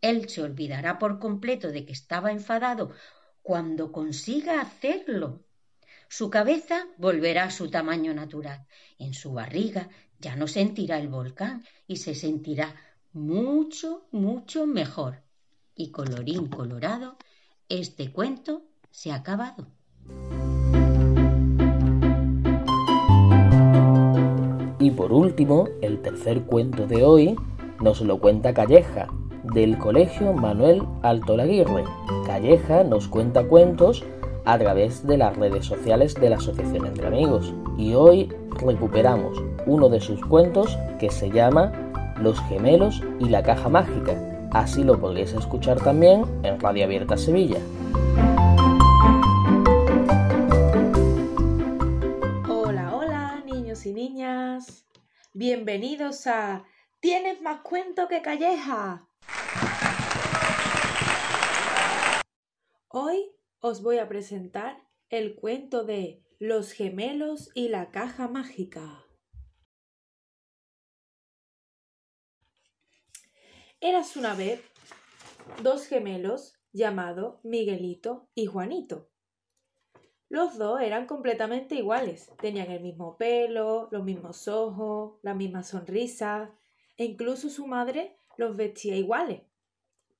Él 0.00 0.30
se 0.30 0.40
olvidará 0.40 0.98
por 0.98 1.18
completo 1.18 1.72
de 1.72 1.84
que 1.84 1.92
estaba 1.92 2.32
enfadado 2.32 2.92
cuando 3.42 3.92
consiga 3.92 4.62
hacerlo. 4.62 5.44
Su 6.08 6.30
cabeza 6.30 6.86
volverá 6.96 7.44
a 7.44 7.50
su 7.50 7.70
tamaño 7.70 8.14
natural. 8.14 8.66
En 8.98 9.12
su 9.12 9.32
barriga 9.32 9.88
ya 10.22 10.36
no 10.36 10.46
sentirá 10.46 10.98
el 10.98 11.08
volcán 11.08 11.64
y 11.86 11.96
se 11.96 12.14
sentirá 12.14 12.74
mucho, 13.12 14.06
mucho 14.12 14.66
mejor. 14.66 15.20
Y 15.74 15.90
colorín 15.90 16.46
colorado, 16.46 17.16
este 17.68 18.12
cuento 18.12 18.62
se 18.90 19.10
ha 19.10 19.16
acabado. 19.16 19.66
Y 24.78 24.90
por 24.92 25.12
último, 25.12 25.68
el 25.80 26.00
tercer 26.02 26.42
cuento 26.42 26.86
de 26.86 27.04
hoy 27.04 27.36
nos 27.80 28.00
lo 28.00 28.18
cuenta 28.18 28.54
Calleja, 28.54 29.08
del 29.54 29.76
Colegio 29.76 30.32
Manuel 30.32 30.82
Alto 31.02 31.36
Laguirre. 31.36 31.84
Calleja 32.26 32.84
nos 32.84 33.08
cuenta 33.08 33.48
cuentos 33.48 34.04
a 34.44 34.58
través 34.58 35.06
de 35.06 35.16
las 35.16 35.36
redes 35.36 35.66
sociales 35.66 36.14
de 36.14 36.30
la 36.30 36.36
Asociación 36.36 36.86
Entre 36.86 37.06
Amigos. 37.06 37.54
Y 37.78 37.94
hoy 37.94 38.32
recuperamos 38.60 39.42
uno 39.66 39.88
de 39.88 40.00
sus 40.00 40.24
cuentos 40.26 40.76
que 40.98 41.10
se 41.10 41.30
llama 41.30 41.72
Los 42.18 42.40
gemelos 42.48 43.02
y 43.20 43.28
la 43.28 43.42
caja 43.42 43.68
mágica. 43.68 44.48
Así 44.52 44.84
lo 44.84 45.00
podréis 45.00 45.32
escuchar 45.32 45.80
también 45.80 46.24
en 46.42 46.60
Radio 46.60 46.84
Abierta 46.84 47.16
Sevilla. 47.16 47.58
Hola, 52.48 52.94
hola, 52.94 53.42
niños 53.46 53.86
y 53.86 53.92
niñas. 53.94 54.84
Bienvenidos 55.32 56.26
a 56.26 56.64
¿Tienes 57.00 57.40
más 57.40 57.62
cuento 57.62 58.06
que 58.06 58.22
calleja? 58.22 59.08
Hoy 62.88 63.32
os 63.64 63.80
voy 63.80 63.98
a 63.98 64.08
presentar 64.08 64.82
el 65.08 65.36
cuento 65.36 65.84
de 65.84 66.20
Los 66.40 66.72
gemelos 66.72 67.50
y 67.54 67.68
la 67.68 67.92
caja 67.92 68.26
mágica. 68.26 69.06
Eras 73.80 74.16
una 74.16 74.34
vez 74.34 74.60
dos 75.62 75.86
gemelos 75.86 76.58
llamados 76.72 77.38
Miguelito 77.44 78.28
y 78.34 78.46
Juanito. 78.46 79.12
Los 80.28 80.58
dos 80.58 80.80
eran 80.80 81.06
completamente 81.06 81.76
iguales, 81.76 82.32
tenían 82.40 82.72
el 82.72 82.82
mismo 82.82 83.16
pelo, 83.16 83.88
los 83.92 84.02
mismos 84.02 84.48
ojos, 84.48 85.20
la 85.22 85.34
misma 85.34 85.62
sonrisa, 85.62 86.52
e 86.96 87.04
incluso 87.04 87.48
su 87.48 87.68
madre 87.68 88.18
los 88.36 88.56
vestía 88.56 88.96
iguales. 88.96 89.42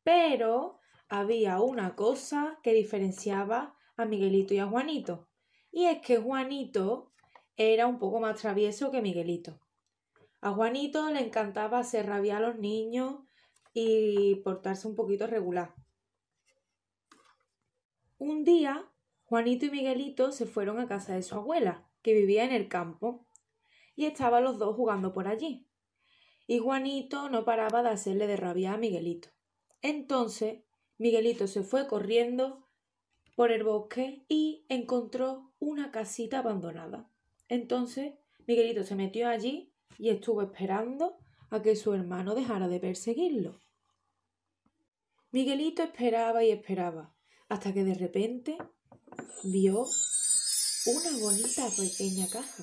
Pero 0.04 0.81
había 1.12 1.60
una 1.60 1.94
cosa 1.94 2.58
que 2.62 2.72
diferenciaba 2.72 3.76
a 3.98 4.06
Miguelito 4.06 4.54
y 4.54 4.60
a 4.60 4.66
Juanito, 4.66 5.28
y 5.70 5.84
es 5.84 6.00
que 6.00 6.16
Juanito 6.16 7.12
era 7.58 7.86
un 7.86 7.98
poco 7.98 8.18
más 8.18 8.40
travieso 8.40 8.90
que 8.90 9.02
Miguelito. 9.02 9.60
A 10.40 10.52
Juanito 10.52 11.10
le 11.10 11.20
encantaba 11.20 11.80
hacer 11.80 12.06
rabiar 12.06 12.42
a 12.42 12.48
los 12.48 12.58
niños 12.58 13.16
y 13.74 14.36
portarse 14.36 14.88
un 14.88 14.94
poquito 14.94 15.26
regular. 15.26 15.74
Un 18.16 18.42
día, 18.42 18.90
Juanito 19.24 19.66
y 19.66 19.70
Miguelito 19.70 20.32
se 20.32 20.46
fueron 20.46 20.80
a 20.80 20.88
casa 20.88 21.14
de 21.14 21.22
su 21.22 21.34
abuela, 21.34 21.86
que 22.00 22.14
vivía 22.14 22.46
en 22.46 22.52
el 22.52 22.68
campo, 22.68 23.26
y 23.94 24.06
estaban 24.06 24.44
los 24.44 24.58
dos 24.58 24.74
jugando 24.76 25.12
por 25.12 25.28
allí. 25.28 25.68
Y 26.46 26.58
Juanito 26.58 27.28
no 27.28 27.44
paraba 27.44 27.82
de 27.82 27.90
hacerle 27.90 28.26
de 28.26 28.38
rabia 28.38 28.72
a 28.72 28.78
Miguelito. 28.78 29.28
Entonces, 29.82 30.62
Miguelito 31.02 31.48
se 31.48 31.64
fue 31.64 31.88
corriendo 31.88 32.64
por 33.34 33.50
el 33.50 33.64
bosque 33.64 34.24
y 34.28 34.64
encontró 34.68 35.52
una 35.58 35.90
casita 35.90 36.38
abandonada. 36.38 37.10
Entonces, 37.48 38.12
Miguelito 38.46 38.84
se 38.84 38.94
metió 38.94 39.26
allí 39.26 39.72
y 39.98 40.10
estuvo 40.10 40.42
esperando 40.42 41.18
a 41.50 41.60
que 41.60 41.74
su 41.74 41.92
hermano 41.92 42.36
dejara 42.36 42.68
de 42.68 42.78
perseguirlo. 42.78 43.58
Miguelito 45.32 45.82
esperaba 45.82 46.44
y 46.44 46.52
esperaba, 46.52 47.12
hasta 47.48 47.74
que 47.74 47.82
de 47.82 47.94
repente 47.94 48.56
vio 49.42 49.84
una 50.86 51.18
bonita 51.20 51.66
pequeña 51.76 52.28
caja. 52.28 52.62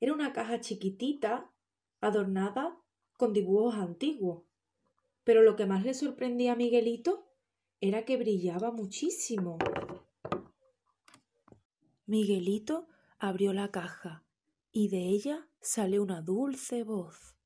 Era 0.00 0.14
una 0.14 0.32
caja 0.32 0.62
chiquitita, 0.62 1.52
adornada 2.00 2.80
con 3.18 3.34
dibujos 3.34 3.74
antiguos. 3.74 4.44
Pero 5.24 5.42
lo 5.42 5.56
que 5.56 5.66
más 5.66 5.84
le 5.84 5.94
sorprendía 5.94 6.52
a 6.52 6.56
Miguelito 6.56 7.28
era 7.80 8.04
que 8.04 8.16
brillaba 8.16 8.70
muchísimo. 8.70 9.58
Miguelito 12.06 12.88
abrió 13.18 13.52
la 13.52 13.70
caja 13.70 14.24
y 14.72 14.88
de 14.88 15.08
ella 15.08 15.48
salió 15.60 16.02
una 16.02 16.22
dulce 16.22 16.82
voz. 16.82 17.36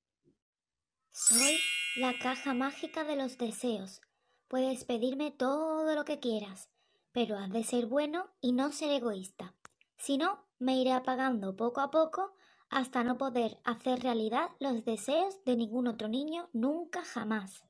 Soy 1.10 1.56
la 1.96 2.18
caja 2.18 2.54
mágica 2.54 3.04
de 3.04 3.16
los 3.16 3.38
deseos. 3.38 4.00
Puedes 4.48 4.84
pedirme 4.84 5.30
todo 5.30 5.94
lo 5.94 6.04
que 6.04 6.20
quieras, 6.20 6.70
pero 7.12 7.36
has 7.38 7.50
de 7.50 7.64
ser 7.64 7.86
bueno 7.86 8.30
y 8.40 8.52
no 8.52 8.72
ser 8.72 8.90
egoísta. 8.90 9.54
Si 9.96 10.18
no, 10.18 10.44
me 10.58 10.80
iré 10.80 10.92
apagando 10.92 11.56
poco 11.56 11.80
a 11.80 11.90
poco 11.90 12.34
hasta 12.68 13.04
no 13.04 13.18
poder 13.18 13.58
hacer 13.64 14.00
realidad 14.00 14.50
los 14.58 14.84
deseos 14.84 15.42
de 15.44 15.56
ningún 15.56 15.86
otro 15.86 16.08
niño 16.08 16.48
nunca 16.52 17.02
jamás. 17.02 17.64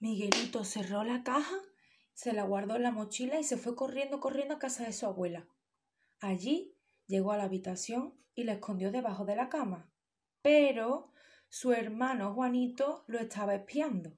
Miguelito 0.00 0.64
cerró 0.64 1.04
la 1.04 1.22
caja, 1.22 1.56
se 2.14 2.32
la 2.32 2.44
guardó 2.44 2.76
en 2.76 2.84
la 2.84 2.90
mochila 2.90 3.38
y 3.38 3.44
se 3.44 3.56
fue 3.56 3.74
corriendo, 3.74 4.20
corriendo 4.20 4.54
a 4.54 4.58
casa 4.58 4.84
de 4.84 4.92
su 4.92 5.06
abuela. 5.06 5.48
Allí 6.20 6.76
llegó 7.06 7.32
a 7.32 7.36
la 7.36 7.44
habitación 7.44 8.14
y 8.34 8.44
la 8.44 8.54
escondió 8.54 8.90
debajo 8.92 9.24
de 9.24 9.36
la 9.36 9.48
cama. 9.48 9.90
pero 10.40 11.12
su 11.50 11.72
hermano 11.72 12.34
Juanito 12.34 13.04
lo 13.06 13.18
estaba 13.18 13.54
espiando. 13.54 14.16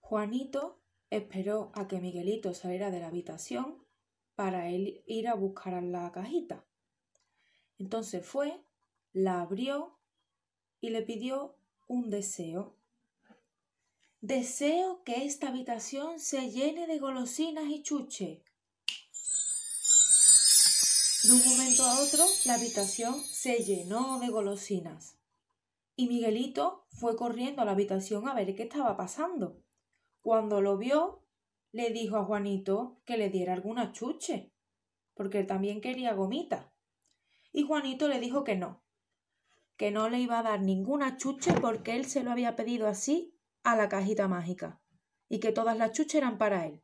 Juanito 0.00 0.82
esperó 1.08 1.72
a 1.74 1.88
que 1.88 2.00
Miguelito 2.00 2.52
saliera 2.52 2.90
de 2.90 3.00
la 3.00 3.08
habitación 3.08 3.84
para 4.34 4.68
él 4.68 5.02
ir 5.06 5.28
a 5.28 5.34
buscar 5.34 5.82
la 5.82 6.10
cajita. 6.12 6.64
Entonces 7.78 8.26
fue, 8.26 8.60
la 9.12 9.40
abrió 9.40 9.98
y 10.80 10.90
le 10.90 11.02
pidió 11.02 11.56
un 11.86 12.10
deseo. 12.10 12.76
Deseo 14.20 15.02
que 15.04 15.24
esta 15.24 15.48
habitación 15.48 16.18
se 16.18 16.50
llene 16.50 16.86
de 16.86 16.98
golosinas 16.98 17.66
y 17.68 17.82
chuche. 17.82 18.42
De 21.24 21.32
un 21.32 21.42
momento 21.46 21.84
a 21.84 22.00
otro, 22.00 22.24
la 22.44 22.54
habitación 22.54 23.18
se 23.22 23.64
llenó 23.64 24.18
de 24.20 24.28
golosinas. 24.28 25.16
Y 25.96 26.06
Miguelito 26.06 26.84
fue 26.90 27.16
corriendo 27.16 27.62
a 27.62 27.64
la 27.64 27.72
habitación 27.72 28.28
a 28.28 28.34
ver 28.34 28.54
qué 28.54 28.64
estaba 28.64 28.96
pasando. 28.96 29.62
Cuando 30.20 30.60
lo 30.60 30.76
vio, 30.76 31.22
le 31.72 31.90
dijo 31.90 32.16
a 32.16 32.24
Juanito 32.24 33.00
que 33.06 33.16
le 33.16 33.30
diera 33.30 33.54
alguna 33.54 33.92
chuche, 33.92 34.52
porque 35.14 35.40
él 35.40 35.46
también 35.46 35.80
quería 35.80 36.12
gomita. 36.12 36.73
Y 37.56 37.62
Juanito 37.62 38.08
le 38.08 38.18
dijo 38.18 38.42
que 38.42 38.56
no, 38.56 38.82
que 39.76 39.92
no 39.92 40.08
le 40.08 40.18
iba 40.18 40.40
a 40.40 40.42
dar 40.42 40.60
ninguna 40.60 41.16
chuche 41.16 41.52
porque 41.60 41.94
él 41.94 42.04
se 42.04 42.24
lo 42.24 42.32
había 42.32 42.56
pedido 42.56 42.88
así 42.88 43.38
a 43.62 43.76
la 43.76 43.88
cajita 43.88 44.26
mágica, 44.26 44.82
y 45.28 45.38
que 45.38 45.52
todas 45.52 45.78
las 45.78 45.92
chuches 45.92 46.16
eran 46.16 46.36
para 46.36 46.66
él. 46.66 46.82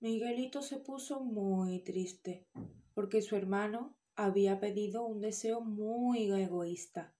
Miguelito 0.00 0.62
se 0.62 0.78
puso 0.78 1.20
muy 1.20 1.78
triste, 1.84 2.48
porque 2.92 3.22
su 3.22 3.36
hermano 3.36 3.96
había 4.16 4.58
pedido 4.58 5.06
un 5.06 5.20
deseo 5.20 5.60
muy 5.60 6.28
egoísta, 6.32 7.14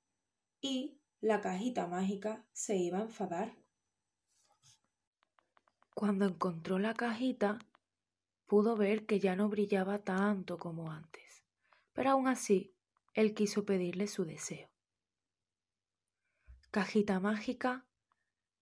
y 0.61 1.01
la 1.21 1.41
cajita 1.41 1.87
mágica 1.87 2.45
se 2.53 2.77
iba 2.77 2.99
a 2.99 3.03
enfadar. 3.03 3.57
Cuando 5.95 6.25
encontró 6.25 6.81
la 6.81 6.95
cajita, 6.95 7.61
pudo 8.53 8.77
ver 8.77 9.07
que 9.07 9.19
ya 9.19 9.35
no 9.35 9.49
brillaba 9.49 10.05
tanto 10.05 10.59
como 10.59 10.93
antes, 10.93 11.43
pero 11.95 12.11
aún 12.11 12.29
así 12.29 12.77
él 13.15 13.33
quiso 13.33 13.65
pedirle 13.65 14.07
su 14.07 14.27
deseo. 14.27 14.69
Cajita 16.71 17.19
mágica, 17.19 17.87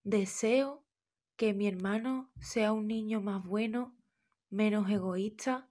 deseo 0.04 0.86
que 1.34 1.54
mi 1.54 1.66
hermano 1.66 2.30
sea 2.40 2.70
un 2.70 2.86
niño 2.86 3.20
más 3.20 3.44
bueno, 3.44 3.98
menos 4.48 4.88
egoísta 4.88 5.68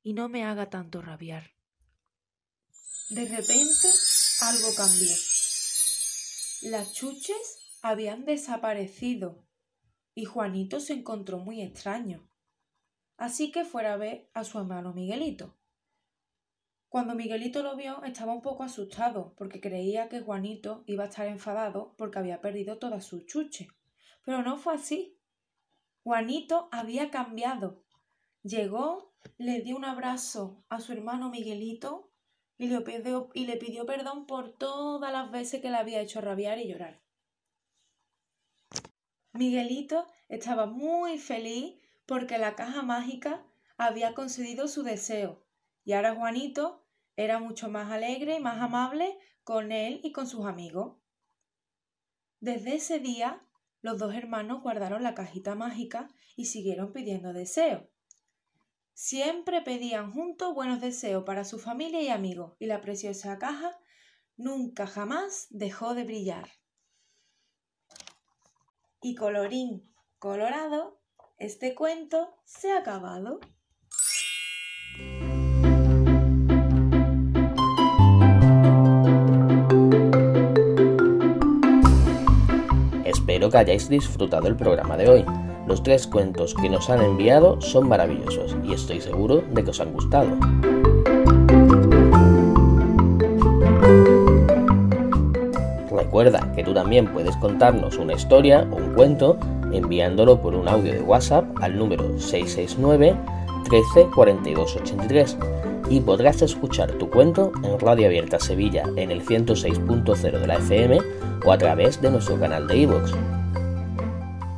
y 0.00 0.12
no 0.12 0.28
me 0.28 0.44
haga 0.44 0.70
tanto 0.70 1.02
rabiar. 1.02 1.50
De 3.10 3.24
repente 3.24 3.88
algo 4.42 4.68
cambió. 4.76 5.16
Las 6.70 6.92
chuches 6.92 7.80
habían 7.82 8.26
desaparecido 8.26 9.44
y 10.14 10.24
Juanito 10.24 10.78
se 10.78 10.92
encontró 10.92 11.40
muy 11.40 11.62
extraño. 11.62 12.30
Así 13.16 13.50
que 13.50 13.64
fuera 13.64 13.94
a 13.94 13.96
ver 13.96 14.28
a 14.34 14.44
su 14.44 14.58
hermano 14.58 14.92
Miguelito. 14.92 15.56
Cuando 16.88 17.14
Miguelito 17.14 17.62
lo 17.62 17.76
vio 17.76 18.02
estaba 18.04 18.32
un 18.32 18.42
poco 18.42 18.62
asustado 18.62 19.34
porque 19.36 19.60
creía 19.60 20.08
que 20.08 20.20
Juanito 20.20 20.84
iba 20.86 21.04
a 21.04 21.08
estar 21.08 21.26
enfadado 21.26 21.94
porque 21.96 22.18
había 22.18 22.40
perdido 22.40 22.78
todas 22.78 23.04
sus 23.04 23.26
chuches. 23.26 23.68
Pero 24.24 24.42
no 24.42 24.56
fue 24.56 24.74
así. 24.74 25.18
Juanito 26.04 26.68
había 26.72 27.10
cambiado. 27.10 27.82
Llegó, 28.42 29.12
le 29.38 29.60
dio 29.60 29.76
un 29.76 29.84
abrazo 29.84 30.64
a 30.68 30.80
su 30.80 30.92
hermano 30.92 31.30
Miguelito 31.30 32.12
le 32.58 32.82
y 33.34 33.46
le 33.46 33.56
pidió 33.56 33.84
perdón 33.84 34.26
por 34.26 34.56
todas 34.56 35.12
las 35.12 35.30
veces 35.30 35.60
que 35.60 35.70
le 35.70 35.76
había 35.76 36.00
hecho 36.00 36.20
rabiar 36.20 36.58
y 36.58 36.68
llorar. 36.68 37.02
Miguelito 39.32 40.06
estaba 40.28 40.66
muy 40.66 41.18
feliz 41.18 41.74
porque 42.06 42.38
la 42.38 42.54
caja 42.54 42.82
mágica 42.82 43.44
había 43.76 44.14
concedido 44.14 44.68
su 44.68 44.82
deseo 44.82 45.46
y 45.86 45.92
ahora 45.92 46.14
Juanito 46.14 46.84
era 47.14 47.38
mucho 47.38 47.70
más 47.70 47.90
alegre 47.92 48.36
y 48.36 48.40
más 48.40 48.60
amable 48.60 49.16
con 49.44 49.70
él 49.70 50.00
y 50.02 50.12
con 50.12 50.26
sus 50.26 50.44
amigos. 50.44 50.96
Desde 52.40 52.74
ese 52.74 52.98
día, 52.98 53.46
los 53.80 53.98
dos 53.98 54.14
hermanos 54.14 54.62
guardaron 54.62 55.04
la 55.04 55.14
cajita 55.14 55.54
mágica 55.54 56.08
y 56.34 56.46
siguieron 56.46 56.92
pidiendo 56.92 57.32
deseos. 57.32 57.84
Siempre 58.92 59.62
pedían 59.62 60.10
juntos 60.10 60.54
buenos 60.54 60.80
deseos 60.80 61.22
para 61.24 61.44
su 61.44 61.58
familia 61.60 62.02
y 62.02 62.08
amigos, 62.08 62.56
y 62.58 62.66
la 62.66 62.80
preciosa 62.80 63.38
caja 63.38 63.78
nunca 64.36 64.86
jamás 64.86 65.46
dejó 65.50 65.94
de 65.94 66.04
brillar. 66.04 66.50
Y 69.00 69.14
colorín 69.14 69.94
colorado, 70.18 71.00
este 71.38 71.74
cuento 71.74 72.30
se 72.44 72.72
ha 72.72 72.78
acabado. 72.78 73.40
Espero 83.04 83.50
que 83.50 83.58
hayáis 83.58 83.88
disfrutado 83.88 84.48
el 84.48 84.56
programa 84.56 84.96
de 84.96 85.08
hoy. 85.08 85.24
Los 85.66 85.82
tres 85.82 86.06
cuentos 86.06 86.54
que 86.54 86.70
nos 86.70 86.88
han 86.88 87.02
enviado 87.02 87.60
son 87.60 87.88
maravillosos 87.88 88.56
y 88.64 88.72
estoy 88.72 89.00
seguro 89.00 89.42
de 89.50 89.64
que 89.64 89.70
os 89.70 89.80
han 89.80 89.92
gustado. 89.92 90.38
Recuerda 95.90 96.52
que 96.54 96.64
tú 96.64 96.72
también 96.72 97.12
puedes 97.12 97.36
contarnos 97.36 97.98
una 97.98 98.14
historia 98.14 98.66
o 98.70 98.76
un 98.76 98.94
cuento 98.94 99.38
enviándolo 99.72 100.40
por 100.40 100.54
un 100.54 100.68
audio 100.68 100.92
de 100.92 101.00
WhatsApp 101.00 101.44
al 101.60 101.78
número 101.78 102.18
669 102.18 103.16
13 103.68 104.08
42 104.14 104.76
83 104.76 105.36
y 105.90 106.00
podrás 106.00 106.42
escuchar 106.42 106.92
tu 106.92 107.10
cuento 107.10 107.52
en 107.62 107.78
Radio 107.78 108.06
Abierta 108.06 108.40
Sevilla 108.40 108.84
en 108.96 109.10
el 109.10 109.24
106.0 109.24 110.40
de 110.40 110.46
la 110.46 110.56
FM 110.56 110.98
o 111.44 111.52
a 111.52 111.58
través 111.58 112.00
de 112.00 112.10
nuestro 112.10 112.38
canal 112.38 112.66
de 112.66 112.78
iVoox. 112.78 113.12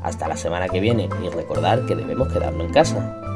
Hasta 0.02 0.28
la 0.28 0.36
semana 0.36 0.68
que 0.68 0.80
viene 0.80 1.08
y 1.22 1.28
recordar 1.28 1.84
que 1.86 1.94
debemos 1.94 2.28
quedarnos 2.28 2.66
en 2.66 2.72
casa. 2.72 3.27